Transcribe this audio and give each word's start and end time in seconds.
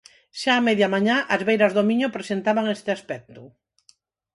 Xa 0.41 0.53
a 0.57 0.65
media 0.67 0.91
mañá 0.95 1.17
as 1.35 1.41
beiras 1.47 1.71
do 1.73 1.83
Miño 1.89 2.07
presentaban 2.15 2.65
este 2.75 2.89
aspecto. 2.97 3.41